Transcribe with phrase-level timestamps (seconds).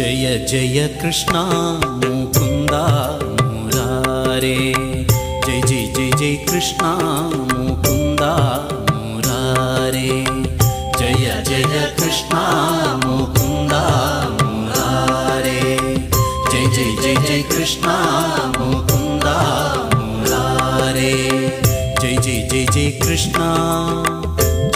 [0.00, 1.40] जय कृष्णा
[1.80, 2.84] मुकुन्दा
[3.40, 4.54] मुरारे
[5.46, 6.92] जय जय जय जय कृष्णा
[7.50, 8.30] मुकुन्दा
[8.92, 10.08] मुरारे
[10.98, 12.40] जय जय कृष्णा
[13.04, 13.82] मुकुन्दा
[14.42, 15.60] मुरारे
[16.50, 17.96] जय जय जय जय कृष्णा
[18.58, 19.36] मुकुन्दा
[19.94, 21.12] मुरारे
[22.00, 23.52] जय जय जय जय कृष्णा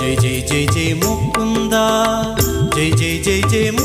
[0.01, 1.87] जय जय जय जय मुकुन्दा
[2.77, 3.84] जय जय जय जय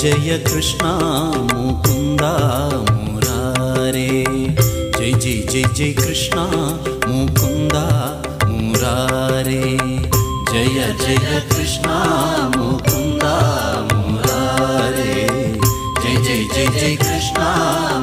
[0.05, 0.91] जय कृष्णा
[1.53, 2.33] मुकुन्दा
[2.91, 4.25] मुरारे।
[4.99, 6.45] जय जय जय जय कृष्णा
[7.09, 7.85] मुकुन्दा
[8.49, 9.79] मुरारे।
[10.53, 11.97] जय जय कृष्णा
[12.57, 13.35] मुकुन्दा
[13.93, 15.29] मुरारे।
[16.03, 17.94] जय जय जय जय कृष्णा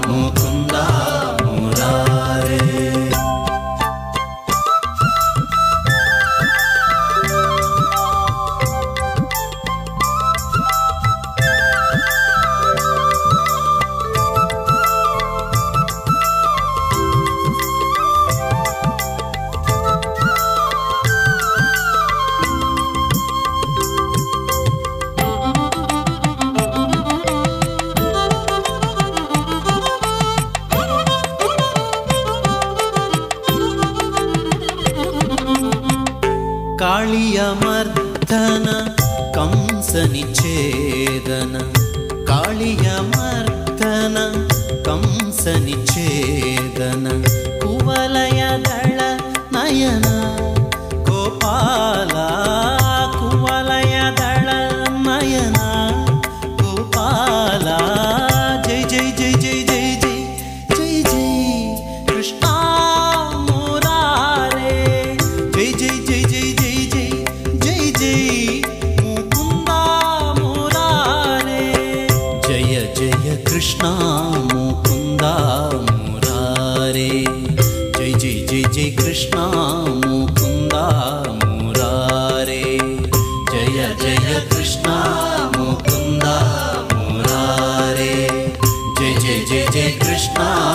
[37.01, 38.67] കാളിയമർദ്ധന
[39.35, 41.53] കംസനിച്ഛേദന.
[42.29, 44.16] കാളിയമർദ്ധന
[44.88, 47.06] കംസനിച്ഛേദന.
[75.22, 77.09] मुरारे।
[77.98, 79.46] जय जय जय जय कृष्णा
[80.06, 80.88] मुकुन्दा
[81.46, 82.64] मुरारे
[83.52, 84.96] जय जय कृष्णा
[85.58, 86.40] मुकुन्दा
[86.94, 88.28] मुरारे
[89.00, 90.71] जय जय जय जय कृष्णा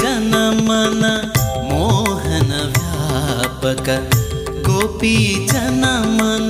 [0.00, 1.02] जनमन
[1.72, 3.88] मोहन व्यापक।
[4.66, 5.16] गोपी
[5.46, 6.45] जनमन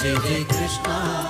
[0.00, 1.27] Jai Krishna.